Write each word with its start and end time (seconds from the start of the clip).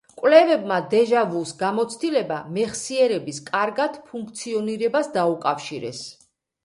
კვლევებმა 0.19 0.77
დეჟა 0.93 1.19
ვუს 1.33 1.51
გამოცდილება 1.59 2.39
მეხსიერების 2.57 3.43
კარგად 3.53 4.03
ფუნქციონირებას 4.09 5.13
დაუკავშირეს. 5.19 6.03